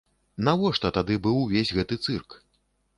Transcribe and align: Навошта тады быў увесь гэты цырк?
Навошта 0.47 0.93
тады 0.97 1.19
быў 1.27 1.35
увесь 1.45 1.75
гэты 1.79 2.03
цырк? 2.09 2.29